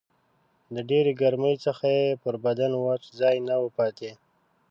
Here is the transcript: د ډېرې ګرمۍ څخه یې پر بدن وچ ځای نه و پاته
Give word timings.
د 0.73 0.77
ډېرې 0.89 1.11
ګرمۍ 1.21 1.55
څخه 1.65 1.85
یې 1.97 2.07
پر 2.23 2.35
بدن 2.45 2.71
وچ 2.77 3.03
ځای 3.19 3.37
نه 3.47 3.55
و 3.63 3.67
پاته 3.77 4.11